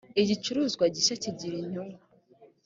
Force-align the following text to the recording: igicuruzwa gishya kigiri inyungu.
igicuruzwa 0.21 0.83
gishya 0.95 1.15
kigiri 1.23 1.55
inyungu. 1.63 2.01